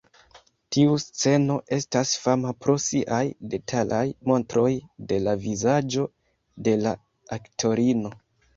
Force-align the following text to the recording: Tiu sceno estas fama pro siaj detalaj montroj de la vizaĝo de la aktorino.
Tiu 0.75 0.93
sceno 1.01 1.57
estas 1.77 2.13
fama 2.23 2.53
pro 2.65 2.75
siaj 2.87 3.21
detalaj 3.53 4.01
montroj 4.31 4.73
de 5.13 5.21
la 5.29 5.37
vizaĝo 5.47 6.09
de 6.69 6.77
la 6.89 6.99
aktorino. 7.41 8.17